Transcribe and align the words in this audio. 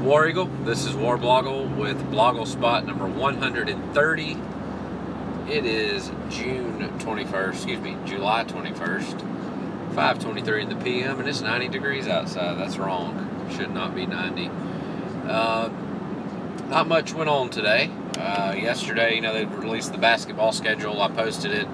War 0.00 0.26
Eagle. 0.26 0.46
This 0.64 0.86
is 0.86 0.94
War 0.94 1.18
Blogle 1.18 1.76
with 1.76 1.98
Blogle 2.10 2.46
spot 2.46 2.86
number 2.86 3.06
130. 3.06 4.36
It 5.46 5.66
is 5.66 6.10
June 6.30 6.88
21st, 7.00 7.52
excuse 7.52 7.80
me, 7.80 7.98
July 8.06 8.44
21st, 8.44 9.20
5:23 9.94 10.62
in 10.62 10.68
the 10.70 10.76
PM, 10.76 11.20
and 11.20 11.28
it's 11.28 11.42
90 11.42 11.68
degrees 11.68 12.08
outside. 12.08 12.58
That's 12.58 12.78
wrong. 12.78 13.28
Should 13.54 13.74
not 13.74 13.94
be 13.94 14.06
90. 14.06 14.50
Uh, 15.28 15.68
not 16.70 16.88
much 16.88 17.12
went 17.12 17.28
on 17.28 17.50
today. 17.50 17.90
Uh, 18.18 18.54
yesterday, 18.58 19.16
you 19.16 19.20
know, 19.20 19.34
they 19.34 19.44
released 19.44 19.92
the 19.92 19.98
basketball 19.98 20.52
schedule. 20.52 21.02
I 21.02 21.08
posted 21.08 21.52
it 21.52 21.68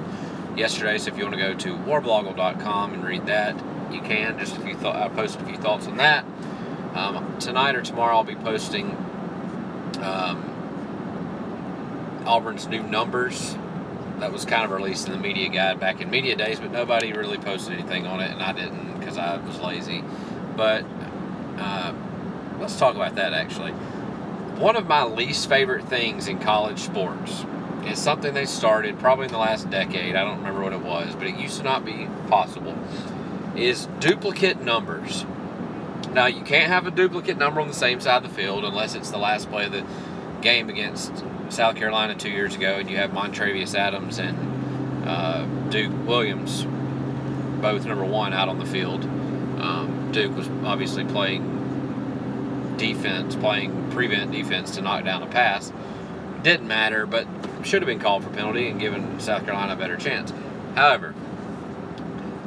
yesterday, 0.56 0.98
so 0.98 1.12
if 1.12 1.16
you 1.16 1.22
want 1.22 1.36
to 1.36 1.40
go 1.40 1.54
to 1.54 1.76
warblogle.com 1.76 2.92
and 2.92 3.04
read 3.04 3.26
that, 3.26 3.54
you 3.92 4.00
can. 4.00 4.36
Just 4.36 4.56
a 4.56 4.60
few 4.60 4.74
thoughts. 4.74 4.98
I 4.98 5.08
posted 5.10 5.42
a 5.42 5.44
few 5.44 5.58
thoughts 5.58 5.86
on 5.86 5.98
that. 5.98 6.24
Um, 6.96 7.38
tonight 7.38 7.76
or 7.76 7.82
tomorrow, 7.82 8.16
I'll 8.16 8.24
be 8.24 8.36
posting 8.36 8.90
um, 10.00 10.42
Auburn's 12.24 12.66
new 12.66 12.82
numbers. 12.82 13.54
That 14.18 14.32
was 14.32 14.46
kind 14.46 14.64
of 14.64 14.70
released 14.70 15.06
in 15.06 15.12
the 15.12 15.18
media 15.18 15.50
guide 15.50 15.78
back 15.78 16.00
in 16.00 16.08
media 16.08 16.36
days, 16.36 16.58
but 16.58 16.72
nobody 16.72 17.12
really 17.12 17.36
posted 17.36 17.74
anything 17.74 18.06
on 18.06 18.20
it, 18.20 18.30
and 18.30 18.42
I 18.42 18.52
didn't 18.52 18.98
because 18.98 19.18
I 19.18 19.36
was 19.36 19.60
lazy. 19.60 20.02
But 20.56 20.86
uh, 21.58 21.92
let's 22.58 22.78
talk 22.78 22.94
about 22.94 23.16
that 23.16 23.34
actually. 23.34 23.72
One 23.72 24.74
of 24.74 24.86
my 24.86 25.04
least 25.04 25.50
favorite 25.50 25.86
things 25.86 26.28
in 26.28 26.38
college 26.38 26.78
sports 26.78 27.44
is 27.84 27.98
something 27.98 28.32
they 28.32 28.46
started 28.46 28.98
probably 28.98 29.26
in 29.26 29.32
the 29.32 29.38
last 29.38 29.68
decade. 29.68 30.16
I 30.16 30.24
don't 30.24 30.38
remember 30.38 30.62
what 30.62 30.72
it 30.72 30.80
was, 30.80 31.14
but 31.14 31.26
it 31.26 31.36
used 31.36 31.58
to 31.58 31.62
not 31.62 31.84
be 31.84 32.08
possible. 32.28 32.74
Is 33.54 33.86
duplicate 34.00 34.62
numbers. 34.62 35.26
Now, 36.16 36.24
you 36.24 36.40
can't 36.40 36.68
have 36.68 36.86
a 36.86 36.90
duplicate 36.90 37.36
number 37.36 37.60
on 37.60 37.68
the 37.68 37.74
same 37.74 38.00
side 38.00 38.24
of 38.24 38.30
the 38.30 38.34
field 38.34 38.64
unless 38.64 38.94
it's 38.94 39.10
the 39.10 39.18
last 39.18 39.50
play 39.50 39.66
of 39.66 39.72
the 39.72 39.84
game 40.40 40.70
against 40.70 41.12
South 41.50 41.76
Carolina 41.76 42.14
two 42.14 42.30
years 42.30 42.54
ago, 42.54 42.76
and 42.76 42.88
you 42.88 42.96
have 42.96 43.10
Montravius 43.10 43.74
Adams 43.74 44.18
and 44.18 45.06
uh, 45.06 45.44
Duke 45.68 45.92
Williams, 46.06 46.64
both 47.60 47.84
number 47.84 48.06
one, 48.06 48.32
out 48.32 48.48
on 48.48 48.58
the 48.58 48.64
field. 48.64 49.04
Um, 49.04 50.08
Duke 50.10 50.34
was 50.34 50.48
obviously 50.64 51.04
playing 51.04 52.76
defense, 52.78 53.36
playing 53.36 53.90
prevent 53.90 54.32
defense 54.32 54.74
to 54.76 54.80
knock 54.80 55.04
down 55.04 55.22
a 55.22 55.26
pass. 55.26 55.70
Didn't 56.42 56.66
matter, 56.66 57.04
but 57.04 57.26
should 57.62 57.82
have 57.82 57.86
been 57.86 58.00
called 58.00 58.24
for 58.24 58.30
penalty 58.30 58.68
and 58.68 58.80
given 58.80 59.20
South 59.20 59.44
Carolina 59.44 59.74
a 59.74 59.76
better 59.76 59.98
chance. 59.98 60.32
However, 60.76 61.14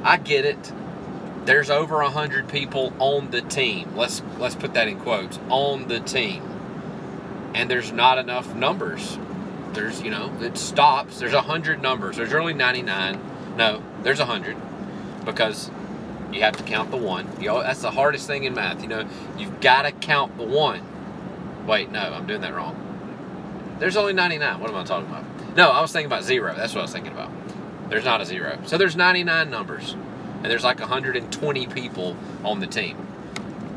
I 0.03 0.17
get 0.17 0.45
it 0.45 0.73
there's 1.49 1.71
over 1.71 2.01
a 2.01 2.09
hundred 2.11 2.47
people 2.47 2.93
on 2.99 3.31
the 3.31 3.41
team. 3.41 3.95
Let's 3.95 4.21
let's 4.37 4.53
put 4.53 4.75
that 4.75 4.87
in 4.87 4.99
quotes 4.99 5.39
on 5.49 5.87
the 5.87 5.99
team, 5.99 6.43
and 7.55 7.67
there's 7.71 7.91
not 7.91 8.19
enough 8.19 8.53
numbers. 8.53 9.17
There's 9.73 9.99
you 9.99 10.11
know 10.11 10.31
it 10.41 10.59
stops. 10.59 11.17
There's 11.17 11.33
a 11.33 11.41
hundred 11.41 11.81
numbers. 11.81 12.17
There's 12.17 12.33
only 12.33 12.53
99. 12.53 13.19
No, 13.57 13.81
there's 14.03 14.19
a 14.19 14.25
hundred 14.25 14.57
because 15.25 15.71
you 16.31 16.41
have 16.41 16.55
to 16.57 16.63
count 16.63 16.91
the 16.91 16.97
one. 16.97 17.27
You 17.41 17.47
know, 17.47 17.63
that's 17.63 17.81
the 17.81 17.89
hardest 17.89 18.27
thing 18.27 18.43
in 18.43 18.53
math. 18.53 18.83
You 18.83 18.87
know, 18.87 19.09
you've 19.35 19.59
got 19.59 19.81
to 19.81 19.91
count 19.91 20.37
the 20.37 20.43
one. 20.43 20.83
Wait, 21.65 21.91
no, 21.91 21.99
I'm 21.99 22.27
doing 22.27 22.41
that 22.41 22.53
wrong. 22.53 22.75
There's 23.79 23.97
only 23.97 24.13
99. 24.13 24.59
What 24.59 24.69
am 24.69 24.75
I 24.75 24.83
talking 24.83 25.09
about? 25.09 25.25
No, 25.55 25.71
I 25.71 25.81
was 25.81 25.91
thinking 25.91 26.11
about 26.11 26.23
zero. 26.23 26.53
That's 26.55 26.75
what 26.75 26.81
I 26.81 26.83
was 26.83 26.93
thinking 26.93 27.11
about. 27.11 27.31
There's 27.89 28.05
not 28.05 28.21
a 28.21 28.25
zero. 28.25 28.59
So 28.67 28.77
there's 28.77 28.95
99 28.95 29.49
numbers 29.49 29.95
and 30.41 30.45
there's 30.45 30.63
like 30.63 30.79
120 30.79 31.67
people 31.67 32.15
on 32.43 32.59
the 32.59 32.67
team. 32.67 32.97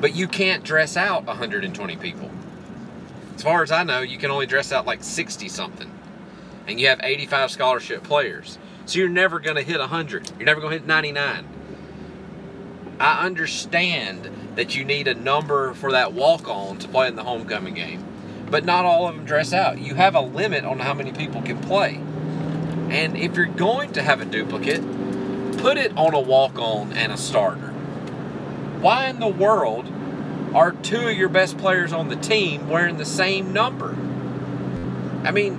But 0.00 0.14
you 0.14 0.28
can't 0.28 0.64
dress 0.64 0.96
out 0.96 1.24
120 1.26 1.96
people. 1.96 2.30
As 3.34 3.42
far 3.42 3.62
as 3.62 3.72
I 3.72 3.82
know, 3.82 4.00
you 4.00 4.18
can 4.18 4.30
only 4.30 4.46
dress 4.46 4.72
out 4.72 4.86
like 4.86 5.02
60 5.02 5.48
something. 5.48 5.90
And 6.66 6.80
you 6.80 6.88
have 6.88 7.00
85 7.02 7.50
scholarship 7.50 8.04
players. 8.04 8.58
So 8.86 8.98
you're 8.98 9.08
never 9.08 9.40
going 9.40 9.56
to 9.56 9.62
hit 9.62 9.78
100. 9.78 10.32
You're 10.38 10.46
never 10.46 10.60
going 10.60 10.72
to 10.72 10.78
hit 10.78 10.86
99. 10.86 11.48
I 13.00 13.26
understand 13.26 14.30
that 14.54 14.76
you 14.76 14.84
need 14.84 15.08
a 15.08 15.14
number 15.14 15.74
for 15.74 15.92
that 15.92 16.12
walk 16.12 16.48
on 16.48 16.78
to 16.78 16.88
play 16.88 17.08
in 17.08 17.16
the 17.16 17.24
homecoming 17.24 17.74
game. 17.74 18.04
But 18.50 18.64
not 18.64 18.84
all 18.84 19.08
of 19.08 19.16
them 19.16 19.24
dress 19.24 19.52
out. 19.52 19.78
You 19.78 19.94
have 19.94 20.14
a 20.14 20.20
limit 20.20 20.64
on 20.64 20.78
how 20.78 20.94
many 20.94 21.10
people 21.10 21.42
can 21.42 21.58
play. 21.58 21.96
And 22.90 23.16
if 23.16 23.36
you're 23.36 23.46
going 23.46 23.92
to 23.92 24.02
have 24.02 24.20
a 24.20 24.24
duplicate, 24.24 24.82
put 25.58 25.76
it 25.76 25.96
on 25.96 26.14
a 26.14 26.20
walk 26.20 26.58
on 26.58 26.92
and 26.92 27.12
a 27.12 27.16
starter. 27.16 27.68
Why 28.80 29.06
in 29.08 29.20
the 29.20 29.28
world 29.28 29.86
are 30.54 30.72
two 30.72 31.08
of 31.08 31.16
your 31.16 31.28
best 31.28 31.56
players 31.56 31.92
on 31.92 32.08
the 32.08 32.16
team 32.16 32.68
wearing 32.68 32.96
the 32.96 33.04
same 33.04 33.52
number? 33.52 33.96
I 35.24 35.30
mean, 35.30 35.56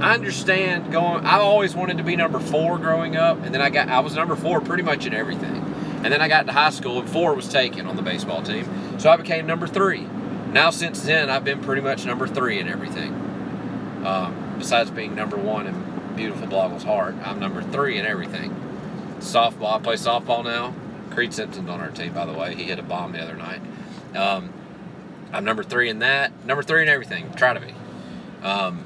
I 0.00 0.14
understand 0.14 0.90
going 0.90 1.24
I 1.24 1.38
always 1.38 1.74
wanted 1.74 1.98
to 1.98 2.04
be 2.04 2.16
number 2.16 2.40
4 2.40 2.78
growing 2.78 3.16
up 3.16 3.42
and 3.44 3.54
then 3.54 3.60
I 3.60 3.70
got 3.70 3.88
I 3.88 4.00
was 4.00 4.14
number 4.14 4.34
4 4.34 4.60
pretty 4.62 4.82
much 4.82 5.06
in 5.06 5.14
everything. 5.14 5.62
And 6.02 6.12
then 6.12 6.20
I 6.20 6.28
got 6.28 6.46
to 6.46 6.52
high 6.52 6.70
school 6.70 7.00
and 7.00 7.08
4 7.08 7.34
was 7.34 7.48
taken 7.48 7.86
on 7.86 7.96
the 7.96 8.02
baseball 8.02 8.42
team. 8.42 8.68
So 8.98 9.10
I 9.10 9.16
became 9.16 9.46
number 9.46 9.66
3. 9.66 10.06
Now 10.52 10.70
since 10.70 11.02
then 11.02 11.30
I've 11.30 11.44
been 11.44 11.60
pretty 11.60 11.82
much 11.82 12.06
number 12.06 12.26
3 12.26 12.60
in 12.60 12.68
everything. 12.68 13.12
Um, 14.04 14.56
besides 14.58 14.90
being 14.90 15.14
number 15.14 15.36
1 15.36 15.66
in 15.66 16.16
beautiful 16.16 16.46
Blogle's 16.46 16.84
heart, 16.84 17.14
I'm 17.24 17.38
number 17.38 17.62
3 17.62 17.98
in 17.98 18.06
everything 18.06 18.63
softball. 19.24 19.74
I 19.74 19.78
play 19.80 19.94
softball 19.94 20.44
now. 20.44 20.74
Creed 21.10 21.32
Simpson's 21.32 21.68
on 21.68 21.80
our 21.80 21.90
team, 21.90 22.12
by 22.12 22.26
the 22.26 22.32
way. 22.32 22.54
He 22.54 22.64
hit 22.64 22.78
a 22.78 22.82
bomb 22.82 23.12
the 23.12 23.20
other 23.20 23.36
night. 23.36 23.60
Um, 24.14 24.52
I'm 25.32 25.44
number 25.44 25.62
three 25.62 25.88
in 25.88 26.00
that. 26.00 26.44
Number 26.44 26.62
three 26.62 26.82
in 26.82 26.88
everything. 26.88 27.32
Try 27.34 27.54
to 27.54 27.60
be. 27.60 27.74
Um, 28.42 28.84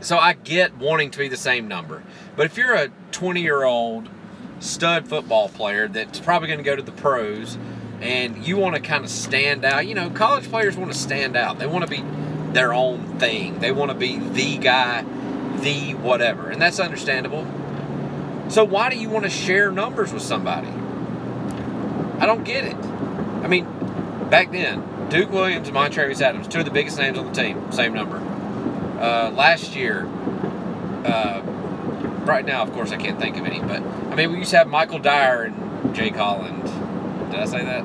so 0.00 0.18
I 0.18 0.34
get 0.34 0.76
wanting 0.76 1.10
to 1.12 1.18
be 1.18 1.28
the 1.28 1.36
same 1.36 1.66
number. 1.66 2.02
But 2.36 2.46
if 2.46 2.56
you're 2.56 2.74
a 2.74 2.90
20 3.12 3.40
year 3.40 3.64
old 3.64 4.08
stud 4.60 5.08
football 5.08 5.48
player 5.48 5.88
that's 5.88 6.20
probably 6.20 6.48
going 6.48 6.58
to 6.58 6.64
go 6.64 6.76
to 6.76 6.82
the 6.82 6.92
pros 6.92 7.58
and 8.00 8.46
you 8.46 8.56
want 8.56 8.76
to 8.76 8.80
kind 8.80 9.04
of 9.04 9.10
stand 9.10 9.64
out, 9.64 9.86
you 9.86 9.94
know, 9.94 10.10
college 10.10 10.48
players 10.48 10.76
want 10.76 10.92
to 10.92 10.98
stand 10.98 11.36
out. 11.36 11.58
They 11.58 11.66
want 11.66 11.84
to 11.84 11.90
be 11.90 12.04
their 12.52 12.72
own 12.72 13.18
thing. 13.18 13.58
They 13.58 13.72
want 13.72 13.90
to 13.90 13.96
be 13.96 14.18
the 14.18 14.58
guy, 14.58 15.02
the 15.60 15.94
whatever. 15.94 16.50
And 16.50 16.62
that's 16.62 16.78
understandable. 16.78 17.46
So 18.48 18.64
why 18.64 18.88
do 18.90 18.98
you 18.98 19.08
want 19.10 19.24
to 19.24 19.30
share 19.30 19.70
numbers 19.70 20.12
with 20.12 20.22
somebody? 20.22 20.68
I 22.18 22.26
don't 22.26 22.44
get 22.44 22.64
it. 22.64 22.76
I 22.76 23.46
mean, 23.46 23.64
back 24.30 24.50
then, 24.50 25.08
Duke 25.10 25.30
Williams 25.30 25.68
and 25.68 25.76
Montravius 25.76 26.20
Adams, 26.20 26.48
two 26.48 26.60
of 26.60 26.64
the 26.64 26.70
biggest 26.70 26.98
names 26.98 27.18
on 27.18 27.26
the 27.26 27.32
team, 27.32 27.70
same 27.72 27.92
number. 27.92 28.16
Uh, 29.00 29.30
last 29.30 29.76
year, 29.76 30.06
uh, 31.04 31.42
right 32.24 32.44
now, 32.44 32.62
of 32.62 32.72
course, 32.72 32.90
I 32.90 32.96
can't 32.96 33.20
think 33.20 33.36
of 33.36 33.44
any, 33.44 33.60
but 33.60 33.82
I 33.82 34.14
mean, 34.14 34.32
we 34.32 34.38
used 34.38 34.50
to 34.50 34.58
have 34.58 34.66
Michael 34.66 34.98
Dyer 34.98 35.44
and 35.44 35.94
Jake 35.94 36.16
Holland. 36.16 36.64
Did 37.30 37.40
I 37.40 37.44
say 37.44 37.64
that? 37.64 37.84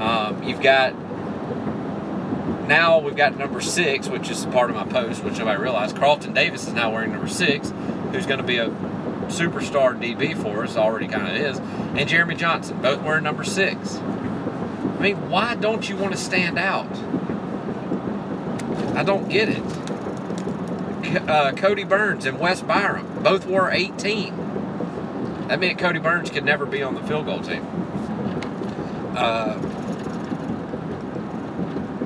Um, 0.00 0.42
you've 0.42 0.62
got 0.62 0.94
now 2.66 2.98
we've 2.98 3.16
got 3.16 3.36
number 3.36 3.60
six, 3.60 4.08
which 4.08 4.30
is 4.30 4.46
part 4.46 4.70
of 4.70 4.76
my 4.76 4.84
post, 4.84 5.22
which 5.22 5.38
nobody 5.38 5.60
realized. 5.60 5.96
Carlton 5.96 6.32
Davis 6.32 6.66
is 6.66 6.72
now 6.72 6.92
wearing 6.92 7.12
number 7.12 7.28
six, 7.28 7.72
who's 8.12 8.26
going 8.26 8.40
to 8.40 8.46
be 8.46 8.56
a 8.56 8.68
superstar 9.28 9.98
DB 9.98 10.40
for 10.40 10.64
us, 10.64 10.76
already 10.76 11.08
kind 11.08 11.28
of 11.28 11.34
is, 11.34 11.58
and 11.98 12.08
Jeremy 12.08 12.34
Johnson, 12.34 12.80
both 12.80 13.02
wearing 13.02 13.24
number 13.24 13.44
six. 13.44 13.96
I 13.96 14.98
mean, 15.00 15.30
why 15.30 15.54
don't 15.54 15.88
you 15.88 15.96
want 15.96 16.12
to 16.12 16.18
stand 16.18 16.58
out? 16.58 16.90
I 18.96 19.02
don't 19.02 19.28
get 19.28 19.48
it. 19.48 19.62
Uh, 21.28 21.52
Kodi 21.52 21.88
Burns 21.88 22.26
and 22.26 22.38
Wes 22.38 22.62
Byrum 22.62 23.22
both 23.22 23.46
wore 23.46 23.70
18. 23.70 25.48
That 25.48 25.60
meant 25.60 25.78
Kodi 25.78 26.02
Burns 26.02 26.30
could 26.30 26.44
never 26.44 26.64
be 26.64 26.82
on 26.82 26.94
the 26.94 27.02
field 27.02 27.26
goal 27.26 27.40
team. 27.40 27.66
Uh, 29.16 29.54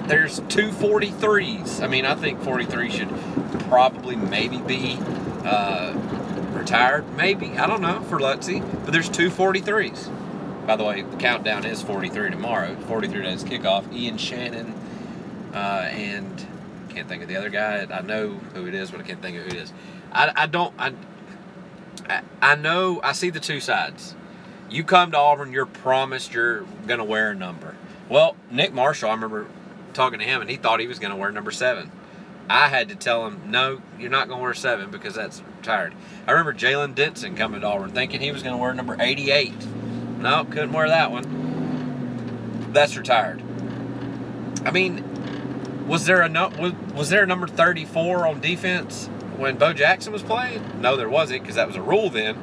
there's 0.09 0.41
two 0.49 0.69
43s. 0.71 1.83
I 1.83 1.87
mean, 1.87 2.05
I 2.05 2.15
think 2.15 2.43
43 2.43 2.91
should 2.91 3.09
probably 3.69 4.17
maybe 4.17 4.59
be 4.59 4.99
uh, 5.45 5.93
retired, 6.69 7.17
maybe. 7.17 7.57
I 7.57 7.67
don't 7.67 7.81
know 7.81 8.03
for 8.03 8.21
Lutzie. 8.21 8.61
But 8.61 8.93
there's 8.93 9.09
two 9.09 9.31
43s. 9.31 10.67
By 10.67 10.77
the 10.77 10.85
way, 10.85 11.01
the 11.01 11.17
countdown 11.17 11.65
is 11.65 11.81
43 11.83 12.31
tomorrow. 12.31 12.77
43 12.83 13.23
days 13.23 13.43
kickoff. 13.43 13.91
Ian 13.93 14.19
Shannon 14.19 14.75
uh, 15.55 15.89
and 15.91 16.47
can't 16.91 17.09
think 17.09 17.23
of 17.23 17.29
the 17.29 17.37
other 17.37 17.49
guy. 17.49 17.87
I 17.91 18.03
know 18.03 18.35
who 18.55 18.67
it 18.67 18.75
is, 18.75 18.91
but 18.91 19.01
I 19.01 19.05
can't 19.05 19.23
think 19.23 19.39
of 19.39 19.45
who 19.45 19.49
it 19.49 19.63
is. 19.63 19.73
I, 20.13 20.33
I 20.37 20.47
don't. 20.47 20.75
I, 20.79 20.93
I 22.43 22.55
know. 22.55 23.01
I 23.03 23.13
see 23.13 23.31
the 23.31 23.41
two 23.41 23.61
sides. 23.61 24.15
You 24.69 24.85
come 24.85 25.13
to 25.13 25.17
Auburn, 25.17 25.53
you're 25.53 25.65
promised 25.65 26.35
you're 26.35 26.67
to 26.99 27.05
wear 27.05 27.31
a 27.31 27.35
number. 27.35 27.75
Well, 28.11 28.37
Nick 28.51 28.75
Marshall, 28.75 29.09
I 29.09 29.15
remember 29.15 29.47
talking 29.95 30.19
to 30.19 30.25
him, 30.27 30.43
and 30.43 30.51
he 30.51 30.57
thought 30.57 30.81
he 30.81 30.87
was 30.87 30.99
to 30.99 31.17
wear 31.17 31.33
number 31.33 31.51
seven. 31.51 31.91
I 32.51 32.69
had 32.69 32.89
to 32.89 32.95
tell 32.95 33.27
him, 33.27 33.51
no, 33.51 33.81
you're 33.99 34.11
not 34.11 34.29
going 34.29 34.39
to 34.39 34.43
wear 34.43 34.55
seven 34.55 34.91
because 34.91 35.15
that's 35.15 35.43
retired. 35.59 35.95
I 36.27 36.33
remember 36.33 36.55
Jaylon 36.55 36.95
Denson 36.95 37.37
coming 37.37 37.61
to 37.61 37.67
Auburn 37.67 37.91
thinking 37.91 38.21
he 38.21 38.33
was 38.33 38.43
going 38.43 38.55
to 38.55 38.61
wear 38.61 38.73
number 38.73 38.97
88. 38.99 39.53
No, 40.19 40.45
couldn't 40.45 40.73
wear 40.73 40.89
that 40.89 41.11
one. 41.11 42.71
That's 42.73 42.97
retired. 42.97 43.43
I 44.65 44.71
mean, 44.71 45.05
Was 45.87 46.05
there 46.05 46.21
a 46.21 46.29
no, 46.29 46.49
was, 46.59 46.73
was 46.95 47.09
there 47.11 47.23
a 47.23 47.27
number 47.27 47.47
34 47.47 48.27
on 48.27 48.41
defense 48.41 49.07
when 49.37 49.57
Bo 49.57 49.73
Jackson 49.73 50.13
was 50.13 50.23
playing? 50.23 50.81
No, 50.81 50.97
there 50.97 51.09
wasn't 51.09 51.43
because 51.43 51.57
that 51.57 51.67
was 51.67 51.77
a 51.77 51.83
rule 51.83 52.11
then. 52.11 52.37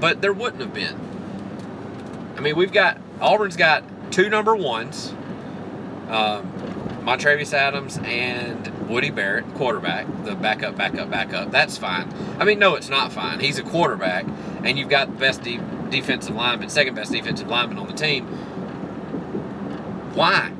But 0.00 0.20
there 0.20 0.32
wouldn't 0.32 0.60
have 0.60 0.74
been. 0.74 0.96
I 2.36 2.40
mean, 2.40 2.54
we've 2.56 2.72
got 2.72 2.98
Auburn's 3.20 3.56
got 3.56 3.82
two 4.12 4.28
number 4.28 4.54
ones, 4.54 5.12
um, 6.08 6.52
Montravius 7.06 7.52
Adams 7.54 7.98
and 8.02 8.88
Woody 8.88 9.10
Barrett, 9.10 9.46
quarterback, 9.54 10.08
the 10.24 10.34
backup, 10.34 10.76
backup, 10.76 11.08
backup. 11.08 11.52
That's 11.52 11.78
fine. 11.78 12.12
I 12.40 12.44
mean, 12.44 12.58
no, 12.58 12.74
it's 12.74 12.88
not 12.88 13.12
fine. 13.12 13.38
He's 13.38 13.60
a 13.60 13.62
quarterback, 13.62 14.26
and 14.64 14.76
you've 14.76 14.88
got 14.88 15.06
the 15.12 15.16
best 15.16 15.44
de- 15.44 15.60
defensive 15.88 16.34
lineman, 16.34 16.68
second 16.68 16.96
best 16.96 17.12
defensive 17.12 17.46
lineman 17.46 17.78
on 17.78 17.86
the 17.86 17.92
team. 17.92 18.26
Why? 20.14 20.50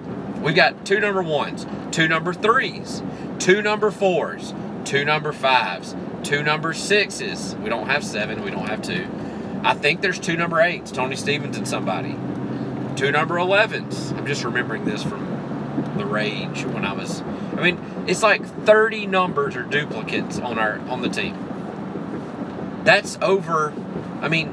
We've 0.41 0.55
got 0.55 0.87
two 0.87 1.01
number 1.01 1.21
ones, 1.21 1.67
two 1.91 2.07
number 2.07 2.33
threes, 2.33 3.03
two 3.41 3.61
number 3.61 3.91
fours, 3.91 4.55
two 4.85 5.05
number 5.05 5.33
fives, 5.33 5.97
two 6.23 6.45
number 6.45 6.73
sixes. 6.73 7.57
We 7.57 7.69
don't 7.69 7.89
have 7.89 8.05
seven, 8.05 8.45
we 8.45 8.53
don't 8.53 8.69
have 8.69 8.83
two. 8.83 9.09
I 9.65 9.75
think 9.75 10.01
there's 10.01 10.21
two 10.21 10.37
number 10.37 10.61
eights, 10.61 10.93
Tony 10.93 11.17
Stevens 11.17 11.57
and 11.57 11.67
somebody. 11.67 12.17
Two 12.95 13.11
number 13.11 13.35
11s. 13.35 14.17
I'm 14.17 14.27
just 14.27 14.45
remembering 14.45 14.85
this 14.85 15.03
from 15.03 15.27
the 15.97 16.07
rage 16.07 16.65
when 16.65 16.85
I 16.85 16.93
was. 16.93 17.23
I 17.57 17.63
mean, 17.63 17.79
it's 18.07 18.23
like 18.23 18.45
30 18.65 19.07
numbers 19.07 19.57
or 19.57 19.63
duplicates 19.63 20.39
on 20.39 20.59
our 20.59 20.79
on 20.89 21.03
the 21.03 21.09
team. 21.09 21.37
That's 22.85 23.19
over. 23.21 23.73
I 24.21 24.29
mean, 24.29 24.49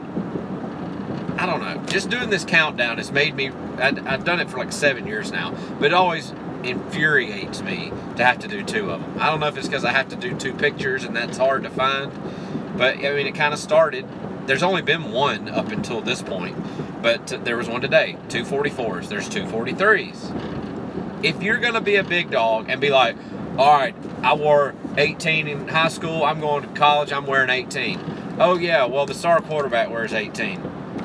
I 1.38 1.46
don't 1.46 1.62
know. 1.62 1.84
Just 1.86 2.10
doing 2.10 2.30
this 2.30 2.46
countdown 2.46 2.98
has 2.98 3.12
made 3.12 3.36
me. 3.36 3.50
I, 3.78 3.94
I've 4.06 4.24
done 4.24 4.40
it 4.40 4.50
for 4.50 4.58
like 4.58 4.72
seven 4.72 5.08
years 5.08 5.32
now, 5.32 5.56
but 5.80 5.88
it 5.88 5.94
always 5.94 6.34
infuriates 6.64 7.62
me 7.62 7.92
to 8.16 8.24
have 8.24 8.40
to 8.40 8.48
do 8.48 8.64
two 8.64 8.92
of 8.92 9.02
them. 9.02 9.18
I 9.20 9.30
don't 9.30 9.40
know 9.40 9.48
if 9.48 9.58
it's 9.58 9.68
because 9.68 9.84
I 9.84 9.92
have 9.92 10.10
to 10.10 10.16
do 10.16 10.34
two 10.36 10.54
pictures 10.54 11.04
and 11.04 11.16
that's 11.16 11.38
hard 11.38 11.64
to 11.64 11.70
find, 11.70 12.12
but 12.78 12.98
I 12.98 13.14
mean, 13.14 13.28
it 13.28 13.36
kind 13.36 13.54
of 13.54 13.60
started. 13.60 14.08
There's 14.48 14.64
only 14.64 14.82
been 14.82 15.12
one 15.12 15.50
up 15.50 15.70
until 15.70 16.02
this 16.02 16.22
point, 16.22 16.58
but 17.02 17.32
uh, 17.34 17.38
there 17.38 17.58
was 17.58 17.68
one 17.68 17.82
today. 17.82 18.18
244s. 18.30 19.10
There's 19.10 19.30
243s 19.30 20.53
if 21.24 21.42
you're 21.42 21.60
going 21.60 21.74
to 21.74 21.82
be 21.82 21.96
a 21.96 22.04
big 22.04 22.30
dog 22.30 22.70
and 22.70 22.80
be 22.80 22.90
like, 22.90 23.16
all 23.58 23.74
right, 23.74 23.96
I 24.22 24.34
wore 24.34 24.76
18 24.98 25.48
in 25.48 25.68
high 25.68 25.88
school, 25.88 26.24
I'm 26.24 26.40
going 26.40 26.64
to 26.64 26.70
college, 26.80 27.12
I'm 27.12 27.26
wearing 27.26 27.50
18. 27.50 28.38
Oh, 28.40 28.58
yeah, 28.58 28.86
well, 28.86 29.06
the 29.06 29.14
star 29.14 29.42
quarterback 29.42 29.90
wears 29.90 30.14
18. 30.14 30.60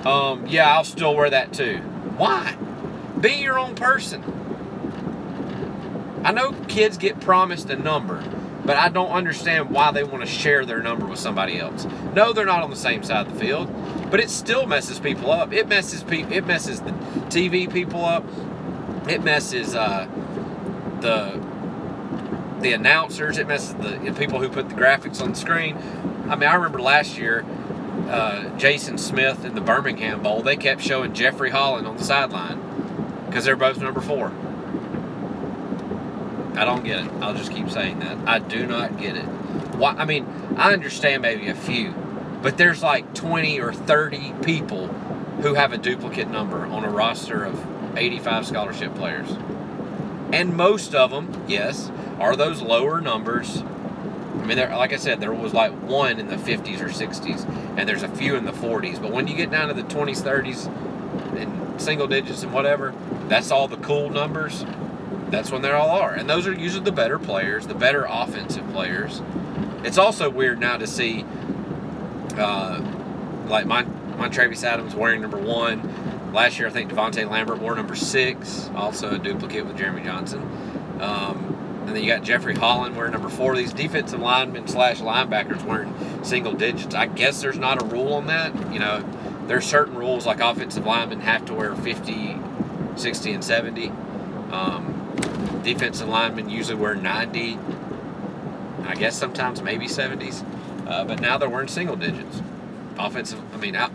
Um, 0.04 0.46
yeah, 0.46 0.74
I'll 0.74 0.84
still 0.84 1.14
wear 1.14 1.30
that 1.30 1.52
too. 1.52 1.78
Why? 2.16 2.56
Be 3.20 3.34
your 3.34 3.58
own 3.58 3.74
person. 3.74 4.22
I 6.24 6.32
know 6.32 6.52
kids 6.68 6.96
get 6.96 7.20
promised 7.20 7.70
a 7.70 7.76
number, 7.76 8.22
but 8.64 8.76
I 8.76 8.88
don't 8.88 9.10
understand 9.10 9.70
why 9.70 9.92
they 9.92 10.04
want 10.04 10.24
to 10.24 10.30
share 10.30 10.64
their 10.66 10.82
number 10.82 11.06
with 11.06 11.18
somebody 11.18 11.58
else. 11.58 11.86
No, 12.14 12.32
they're 12.32 12.46
not 12.46 12.62
on 12.62 12.70
the 12.70 12.76
same 12.76 13.02
side 13.02 13.26
of 13.26 13.34
the 13.34 13.38
field, 13.38 13.70
but 14.10 14.20
it 14.20 14.30
still 14.30 14.66
messes 14.66 14.98
people 14.98 15.30
up. 15.30 15.52
It 15.52 15.68
messes 15.68 16.02
people. 16.02 16.32
It 16.32 16.46
messes 16.46 16.80
the 16.80 16.90
TV 17.30 17.72
people 17.72 18.04
up 18.04 18.24
it 19.08 19.22
messes 19.22 19.74
uh, 19.74 20.06
the 21.00 21.48
the 22.60 22.72
announcers. 22.72 23.38
It 23.38 23.46
messes 23.46 23.74
the, 23.74 23.98
the, 23.98 24.12
people 24.12 24.40
who 24.40 24.48
put 24.48 24.68
the 24.68 24.74
graphics 24.74 25.22
on 25.22 25.30
the 25.30 25.36
screen. 25.36 25.76
I 26.28 26.36
mean, 26.36 26.48
I 26.48 26.54
remember 26.54 26.80
last 26.80 27.16
year, 27.16 27.44
uh, 28.08 28.48
Jason 28.58 28.98
Smith 28.98 29.44
in 29.44 29.54
the 29.54 29.60
Birmingham 29.60 30.22
Bowl. 30.22 30.42
They 30.42 30.56
kept 30.56 30.82
showing 30.82 31.14
Jeffrey 31.14 31.50
Holland 31.50 31.86
on 31.86 31.96
the 31.96 32.04
sideline 32.04 32.60
because 33.26 33.44
they're 33.44 33.56
both 33.56 33.78
number 33.78 34.00
four. 34.00 34.32
I 36.58 36.64
don't 36.64 36.84
get 36.84 37.06
it. 37.06 37.12
I'll 37.20 37.34
just 37.34 37.52
keep 37.52 37.70
saying 37.70 38.00
that. 38.00 38.18
I 38.26 38.40
do 38.40 38.66
not 38.66 38.98
get 38.98 39.16
it. 39.16 39.24
Why? 39.76 39.92
I 39.92 40.04
mean, 40.04 40.26
I 40.56 40.72
understand 40.72 41.22
maybe 41.22 41.48
a 41.48 41.54
few, 41.54 41.92
but 42.42 42.58
there's 42.58 42.82
like 42.82 43.14
20 43.14 43.60
or 43.60 43.72
30 43.72 44.34
people 44.42 44.88
who 45.42 45.54
have 45.54 45.72
a 45.72 45.78
duplicate 45.78 46.28
number 46.28 46.66
on 46.66 46.84
a 46.84 46.90
roster 46.90 47.44
of 47.44 47.77
85 47.96 48.46
scholarship 48.46 48.94
players. 48.94 49.28
And 50.32 50.56
most 50.56 50.94
of 50.94 51.10
them, 51.10 51.44
yes, 51.48 51.90
are 52.18 52.36
those 52.36 52.60
lower 52.60 53.00
numbers. 53.00 53.62
I 53.62 54.44
mean, 54.44 54.56
there, 54.56 54.74
like 54.76 54.92
I 54.92 54.96
said, 54.96 55.20
there 55.20 55.32
was 55.32 55.54
like 55.54 55.72
one 55.72 56.18
in 56.18 56.28
the 56.28 56.36
50s 56.36 56.80
or 56.80 56.88
60s, 56.88 57.48
and 57.78 57.88
there's 57.88 58.02
a 58.02 58.08
few 58.08 58.36
in 58.36 58.44
the 58.44 58.52
40s. 58.52 59.00
But 59.00 59.10
when 59.10 59.26
you 59.26 59.34
get 59.34 59.50
down 59.50 59.68
to 59.68 59.74
the 59.74 59.82
20s, 59.82 60.22
30s, 60.22 60.66
and 61.36 61.80
single 61.80 62.06
digits 62.06 62.42
and 62.42 62.52
whatever, 62.52 62.94
that's 63.28 63.50
all 63.50 63.68
the 63.68 63.76
cool 63.78 64.10
numbers. 64.10 64.64
That's 65.30 65.50
when 65.50 65.62
they 65.62 65.70
all 65.70 65.90
are. 65.90 66.14
And 66.14 66.28
those 66.28 66.46
are 66.46 66.52
usually 66.52 66.84
the 66.84 66.92
better 66.92 67.18
players, 67.18 67.66
the 67.66 67.74
better 67.74 68.06
offensive 68.08 68.66
players. 68.72 69.22
It's 69.84 69.98
also 69.98 70.28
weird 70.30 70.58
now 70.58 70.76
to 70.76 70.86
see, 70.86 71.24
uh, 72.36 72.80
like 73.46 73.66
my, 73.66 73.84
Montravius 73.84 74.64
Adams 74.64 74.94
wearing 74.94 75.20
number 75.20 75.38
one, 75.38 75.80
Last 76.32 76.58
year, 76.58 76.68
I 76.68 76.70
think 76.70 76.90
DaVonte 76.90 77.28
Lambert 77.30 77.58
wore 77.58 77.74
number 77.74 77.94
six, 77.94 78.70
also 78.74 79.10
a 79.14 79.18
duplicate 79.18 79.66
with 79.66 79.78
Jeremy 79.78 80.02
Johnson. 80.02 80.42
Um, 81.00 81.58
and 81.86 81.96
then 81.96 82.04
you 82.04 82.12
got 82.12 82.22
Jeffrey 82.22 82.54
Holland 82.54 82.96
wearing 82.96 83.12
number 83.12 83.30
four. 83.30 83.56
These 83.56 83.72
defensive 83.72 84.20
linemen 84.20 84.68
slash 84.68 85.00
linebackers 85.00 85.64
wearing 85.64 85.94
single 86.22 86.52
digits. 86.52 86.94
I 86.94 87.06
guess 87.06 87.40
there's 87.40 87.56
not 87.56 87.80
a 87.80 87.86
rule 87.86 88.12
on 88.12 88.26
that. 88.26 88.54
You 88.72 88.78
know, 88.78 89.02
there's 89.46 89.64
certain 89.64 89.94
rules 89.94 90.26
like 90.26 90.40
offensive 90.40 90.84
linemen 90.84 91.20
have 91.20 91.46
to 91.46 91.54
wear 91.54 91.74
50, 91.74 92.36
60, 92.96 93.32
and 93.32 93.42
70. 93.42 93.88
Um, 94.52 95.62
defensive 95.64 96.08
linemen 96.08 96.50
usually 96.50 96.76
wear 96.76 96.94
90. 96.94 97.58
I 98.84 98.94
guess 98.94 99.18
sometimes 99.18 99.62
maybe 99.62 99.86
70s. 99.86 100.44
Uh, 100.86 101.04
but 101.04 101.20
now 101.20 101.38
they're 101.38 101.48
wearing 101.48 101.68
single 101.68 101.96
digits. 101.96 102.42
Offensive, 102.98 103.40
I 103.54 103.56
mean, 103.56 103.76
out, 103.76 103.92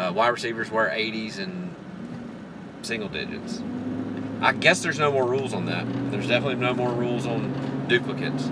uh, 0.00 0.12
wide 0.12 0.28
receivers 0.28 0.70
wear 0.70 0.88
80s 0.88 1.38
and 1.38 1.74
single 2.82 3.08
digits. 3.08 3.62
I 4.40 4.52
guess 4.52 4.82
there's 4.82 4.98
no 4.98 5.12
more 5.12 5.26
rules 5.26 5.52
on 5.52 5.66
that. 5.66 5.86
There's 6.10 6.26
definitely 6.26 6.56
no 6.56 6.72
more 6.72 6.90
rules 6.90 7.26
on 7.26 7.86
duplicates. 7.86 8.46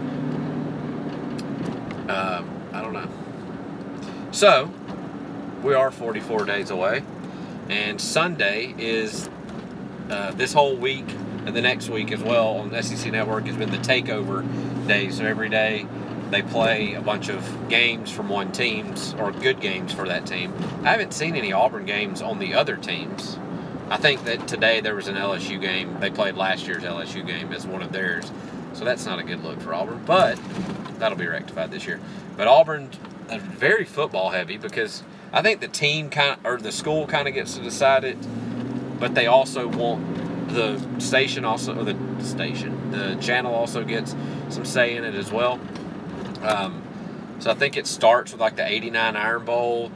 Uh, 2.08 2.44
I 2.72 2.82
don't 2.82 2.92
know. 2.92 3.08
So, 4.30 4.70
we 5.62 5.72
are 5.72 5.90
44 5.90 6.44
days 6.44 6.70
away, 6.70 7.02
and 7.70 7.98
Sunday 7.98 8.74
is 8.76 9.30
uh, 10.10 10.32
this 10.32 10.52
whole 10.52 10.76
week 10.76 11.06
and 11.46 11.56
the 11.56 11.62
next 11.62 11.88
week 11.88 12.12
as 12.12 12.22
well 12.22 12.58
on 12.58 12.82
SEC 12.82 13.10
Network 13.10 13.46
has 13.46 13.56
been 13.56 13.70
the 13.70 13.78
takeover 13.78 14.46
day. 14.86 15.10
So 15.10 15.24
every 15.24 15.48
day 15.48 15.86
they 16.30 16.42
play 16.42 16.94
a 16.94 17.00
bunch 17.00 17.28
of 17.28 17.68
games 17.68 18.10
from 18.10 18.28
one 18.28 18.52
teams 18.52 19.14
or 19.18 19.32
good 19.32 19.60
games 19.60 19.92
for 19.92 20.06
that 20.08 20.26
team. 20.26 20.52
I 20.82 20.90
haven't 20.90 21.14
seen 21.14 21.36
any 21.36 21.52
Auburn 21.52 21.86
games 21.86 22.20
on 22.20 22.38
the 22.38 22.54
other 22.54 22.76
teams. 22.76 23.38
I 23.90 23.96
think 23.96 24.24
that 24.24 24.46
today 24.46 24.80
there 24.80 24.94
was 24.94 25.08
an 25.08 25.16
LSU 25.16 25.60
game. 25.60 25.98
They 26.00 26.10
played 26.10 26.36
last 26.36 26.66
year's 26.66 26.82
LSU 26.82 27.26
game 27.26 27.52
as 27.52 27.66
one 27.66 27.82
of 27.82 27.92
theirs. 27.92 28.30
So 28.74 28.84
that's 28.84 29.06
not 29.06 29.18
a 29.18 29.22
good 29.22 29.42
look 29.42 29.60
for 29.60 29.72
Auburn, 29.72 30.02
but 30.04 30.38
that'll 30.98 31.16
be 31.16 31.26
rectified 31.26 31.70
this 31.70 31.86
year. 31.86 32.00
But 32.36 32.46
Auburn 32.46 32.90
is 33.30 33.42
very 33.42 33.84
football 33.84 34.30
heavy 34.30 34.58
because 34.58 35.02
I 35.32 35.40
think 35.40 35.60
the 35.60 35.68
team 35.68 36.10
kind 36.10 36.38
of, 36.38 36.44
or 36.44 36.58
the 36.58 36.72
school 36.72 37.06
kind 37.06 37.26
of 37.26 37.34
gets 37.34 37.56
to 37.56 37.62
decide 37.62 38.04
it, 38.04 38.18
but 39.00 39.14
they 39.14 39.26
also 39.26 39.66
want 39.66 40.48
the 40.48 40.78
station 41.00 41.44
also, 41.44 41.78
or 41.78 41.84
the 41.84 41.96
station, 42.22 42.90
the 42.90 43.16
channel 43.16 43.54
also 43.54 43.84
gets 43.84 44.14
some 44.48 44.64
say 44.64 44.96
in 44.96 45.04
it 45.04 45.14
as 45.14 45.30
well. 45.30 45.58
Um, 46.42 46.82
so 47.38 47.50
I 47.50 47.54
think 47.54 47.76
it 47.76 47.86
starts 47.86 48.32
with 48.32 48.40
like 48.40 48.56
the 48.56 48.66
89 48.66 49.16
Iron 49.16 49.44
Bowl. 49.44 49.92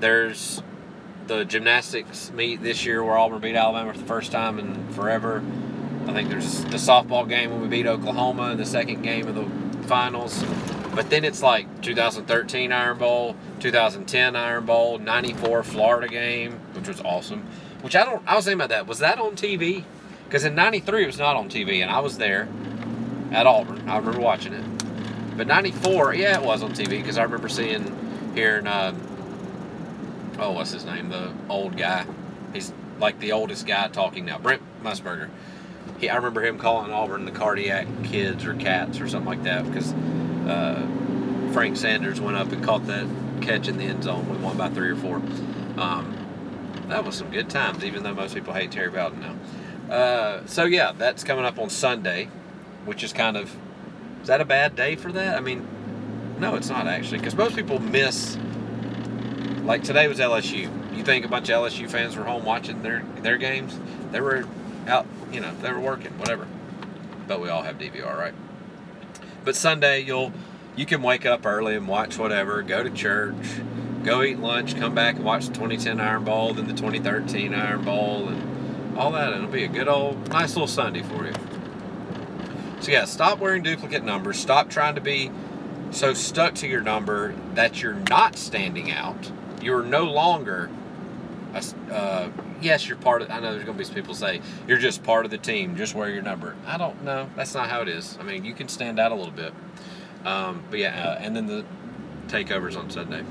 There's 0.00 0.62
the 1.26 1.44
gymnastics 1.44 2.30
meet 2.32 2.62
this 2.62 2.84
year 2.84 3.04
where 3.04 3.18
Auburn 3.18 3.40
beat 3.40 3.54
Alabama 3.54 3.92
for 3.92 3.98
the 3.98 4.06
first 4.06 4.32
time 4.32 4.58
in 4.58 4.88
forever. 4.92 5.42
I 6.06 6.12
think 6.12 6.30
there's 6.30 6.64
the 6.64 6.78
softball 6.78 7.28
game 7.28 7.50
when 7.50 7.60
we 7.60 7.68
beat 7.68 7.86
Oklahoma 7.86 8.52
in 8.52 8.58
the 8.58 8.64
second 8.64 9.02
game 9.02 9.28
of 9.28 9.34
the 9.34 9.86
finals. 9.86 10.42
But 10.94 11.10
then 11.10 11.24
it's 11.24 11.42
like 11.42 11.82
2013 11.82 12.72
Iron 12.72 12.98
Bowl, 12.98 13.36
2010 13.60 14.34
Iron 14.34 14.64
Bowl, 14.64 14.98
94 14.98 15.62
Florida 15.62 16.08
game, 16.08 16.52
which 16.72 16.88
was 16.88 17.00
awesome. 17.02 17.46
Which 17.82 17.94
I 17.94 18.04
don't, 18.04 18.22
I 18.26 18.34
was 18.36 18.46
thinking 18.46 18.58
about 18.58 18.70
that. 18.70 18.86
Was 18.86 18.98
that 19.00 19.18
on 19.18 19.36
TV? 19.36 19.84
Because 20.24 20.44
in 20.44 20.54
93 20.54 21.04
it 21.04 21.06
was 21.06 21.18
not 21.18 21.36
on 21.36 21.48
TV, 21.48 21.82
and 21.82 21.90
I 21.90 22.00
was 22.00 22.18
there 22.18 22.48
at 23.30 23.46
Auburn. 23.46 23.88
I 23.88 23.98
remember 23.98 24.20
watching 24.20 24.54
it. 24.54 24.77
But 25.38 25.46
94, 25.46 26.14
yeah, 26.14 26.40
it 26.40 26.44
was 26.44 26.64
on 26.64 26.72
TV 26.72 26.88
because 26.88 27.16
I 27.16 27.22
remember 27.22 27.48
seeing, 27.48 27.96
hearing, 28.34 28.66
uh, 28.66 28.92
oh, 30.40 30.50
what's 30.50 30.72
his 30.72 30.84
name? 30.84 31.10
The 31.10 31.32
old 31.48 31.76
guy. 31.76 32.04
He's 32.52 32.72
like 32.98 33.20
the 33.20 33.30
oldest 33.30 33.64
guy 33.64 33.86
talking 33.86 34.24
now. 34.24 34.38
Brent 34.38 34.62
Musburger. 34.82 35.30
He, 36.00 36.08
I 36.08 36.16
remember 36.16 36.44
him 36.44 36.58
calling 36.58 36.90
Auburn 36.92 37.24
the 37.24 37.30
cardiac 37.30 37.86
kids 38.02 38.44
or 38.44 38.54
cats 38.54 39.00
or 39.00 39.08
something 39.08 39.28
like 39.28 39.44
that 39.44 39.64
because 39.64 39.92
uh, 40.48 40.84
Frank 41.52 41.76
Sanders 41.76 42.20
went 42.20 42.36
up 42.36 42.50
and 42.50 42.62
caught 42.64 42.86
that 42.88 43.06
catch 43.40 43.68
in 43.68 43.78
the 43.78 43.84
end 43.84 44.02
zone. 44.02 44.28
We 44.28 44.38
won 44.38 44.56
by 44.56 44.70
three 44.70 44.90
or 44.90 44.96
four. 44.96 45.16
Um, 45.76 46.16
that 46.88 47.04
was 47.04 47.14
some 47.14 47.30
good 47.30 47.48
times, 47.48 47.84
even 47.84 48.02
though 48.02 48.14
most 48.14 48.34
people 48.34 48.54
hate 48.54 48.72
Terry 48.72 48.90
Bowden 48.90 49.20
now. 49.20 49.94
Uh, 49.94 50.46
so 50.46 50.64
yeah, 50.64 50.90
that's 50.98 51.22
coming 51.22 51.44
up 51.44 51.60
on 51.60 51.70
Sunday, 51.70 52.28
which 52.86 53.04
is 53.04 53.12
kind 53.12 53.36
of 53.36 53.54
is 54.20 54.28
that 54.28 54.40
a 54.40 54.44
bad 54.44 54.76
day 54.76 54.96
for 54.96 55.12
that? 55.12 55.36
I 55.36 55.40
mean, 55.40 55.66
no, 56.38 56.54
it's 56.54 56.68
not 56.68 56.86
actually, 56.86 57.18
because 57.18 57.34
most 57.34 57.56
people 57.56 57.78
miss. 57.78 58.36
Like 59.64 59.82
today 59.82 60.08
was 60.08 60.18
LSU. 60.18 60.96
You 60.96 61.04
think 61.04 61.24
a 61.24 61.28
bunch 61.28 61.48
of 61.48 61.56
LSU 61.56 61.90
fans 61.90 62.16
were 62.16 62.24
home 62.24 62.44
watching 62.44 62.82
their 62.82 63.04
their 63.22 63.36
games? 63.36 63.78
They 64.12 64.20
were 64.20 64.46
out, 64.86 65.06
you 65.32 65.40
know, 65.40 65.52
they 65.60 65.70
were 65.72 65.80
working, 65.80 66.16
whatever. 66.18 66.46
But 67.26 67.40
we 67.40 67.48
all 67.48 67.62
have 67.62 67.78
DVR, 67.78 68.16
right? 68.16 68.34
But 69.44 69.56
Sunday, 69.56 70.00
you'll 70.02 70.32
you 70.76 70.86
can 70.86 71.02
wake 71.02 71.26
up 71.26 71.44
early 71.44 71.74
and 71.74 71.88
watch 71.88 72.18
whatever, 72.18 72.62
go 72.62 72.82
to 72.82 72.90
church, 72.90 73.34
go 74.04 74.22
eat 74.22 74.38
lunch, 74.38 74.76
come 74.76 74.94
back 74.94 75.16
and 75.16 75.24
watch 75.24 75.46
the 75.46 75.52
2010 75.52 76.00
Iron 76.00 76.24
Bowl, 76.24 76.54
then 76.54 76.66
the 76.66 76.72
2013 76.72 77.52
Iron 77.52 77.84
Bowl, 77.84 78.28
and 78.28 78.96
all 78.96 79.10
that. 79.12 79.32
It'll 79.32 79.48
be 79.48 79.64
a 79.64 79.68
good 79.68 79.88
old, 79.88 80.28
nice 80.28 80.54
little 80.54 80.68
Sunday 80.68 81.02
for 81.02 81.26
you. 81.26 81.32
So 82.80 82.92
yeah, 82.92 83.04
stop 83.04 83.38
wearing 83.38 83.62
duplicate 83.62 84.04
numbers. 84.04 84.38
Stop 84.38 84.70
trying 84.70 84.94
to 84.94 85.00
be 85.00 85.30
so 85.90 86.14
stuck 86.14 86.54
to 86.56 86.68
your 86.68 86.80
number 86.80 87.34
that 87.54 87.82
you're 87.82 87.94
not 87.94 88.36
standing 88.36 88.90
out. 88.90 89.30
You're 89.62 89.82
no 89.82 90.04
longer. 90.04 90.70
A, 91.54 91.62
uh, 91.92 92.28
yes, 92.60 92.86
you're 92.86 92.98
part 92.98 93.22
of. 93.22 93.30
I 93.30 93.40
know 93.40 93.52
there's 93.52 93.64
going 93.64 93.78
to 93.78 93.84
be 93.84 93.94
people 93.94 94.14
say 94.14 94.40
you're 94.66 94.78
just 94.78 95.02
part 95.02 95.24
of 95.24 95.30
the 95.30 95.38
team. 95.38 95.76
Just 95.76 95.94
wear 95.94 96.08
your 96.10 96.22
number. 96.22 96.54
I 96.66 96.78
don't 96.78 97.02
know. 97.04 97.28
That's 97.36 97.54
not 97.54 97.68
how 97.68 97.80
it 97.82 97.88
is. 97.88 98.16
I 98.20 98.22
mean, 98.22 98.44
you 98.44 98.54
can 98.54 98.68
stand 98.68 99.00
out 99.00 99.12
a 99.12 99.14
little 99.14 99.32
bit. 99.32 99.52
Um, 100.24 100.62
but 100.70 100.78
yeah, 100.78 101.08
uh, 101.08 101.18
and 101.20 101.34
then 101.34 101.46
the 101.46 101.64
takeovers 102.26 102.76
on 102.76 102.90
Sunday. 102.90 103.24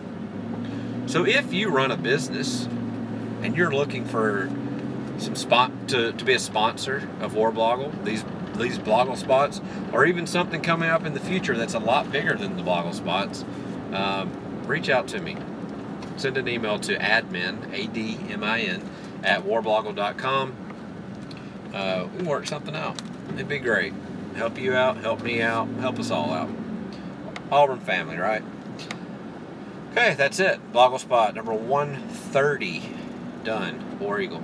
So 1.05 1.25
if 1.25 1.53
you 1.53 1.69
run 1.69 1.91
a 1.91 1.97
business 1.97 2.65
and 3.41 3.55
you're 3.55 3.71
looking 3.71 4.03
for 4.03 4.49
some 5.19 5.35
spot 5.35 5.71
to, 5.89 6.11
to 6.11 6.25
be 6.25 6.33
a 6.33 6.39
sponsor 6.39 7.07
of 7.21 7.33
Warblogle, 7.33 8.03
these 8.03 8.25
these 8.57 8.77
Blogle 8.77 9.17
spots, 9.17 9.61
or 9.93 10.05
even 10.05 10.27
something 10.27 10.61
coming 10.61 10.89
up 10.89 11.05
in 11.05 11.13
the 11.13 11.19
future 11.19 11.55
that's 11.55 11.73
a 11.73 11.79
lot 11.79 12.11
bigger 12.11 12.35
than 12.35 12.57
the 12.57 12.63
Blogle 12.63 12.93
spots, 12.93 13.45
um, 13.93 14.31
reach 14.65 14.89
out 14.89 15.07
to 15.09 15.19
me. 15.19 15.37
Send 16.17 16.37
an 16.37 16.47
email 16.47 16.79
to 16.79 16.97
admin, 16.97 17.71
A-D-M-I-N, 17.73 18.89
at 19.23 19.43
warblogle.com. 19.43 20.55
Uh, 21.73 22.07
we 22.17 22.23
work 22.23 22.47
something 22.47 22.75
out. 22.75 22.99
It'd 23.33 23.47
be 23.47 23.59
great. 23.59 23.93
Help 24.35 24.59
you 24.59 24.73
out, 24.73 24.97
help 24.97 25.21
me 25.21 25.41
out, 25.41 25.67
help 25.79 25.99
us 25.99 26.11
all 26.11 26.31
out. 26.33 26.49
Auburn 27.51 27.79
family, 27.79 28.17
right? 28.17 28.43
Okay, 29.91 30.13
that's 30.15 30.39
it. 30.39 30.59
Blogle 30.71 30.99
spot 30.99 31.33
number 31.33 31.53
130 31.53 32.83
done. 33.43 33.99
War 33.99 34.19
Eagle. 34.19 34.43